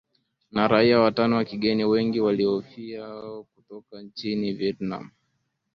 na 0.51 0.67
raia 0.67 0.99
watano 0.99 1.35
wa 1.35 1.45
kigeni 1.45 1.83
wengi 1.85 2.19
wanaohofia 2.19 3.21
kutoka 3.55 4.01
nchini 4.01 4.53
vietnam 4.53 5.11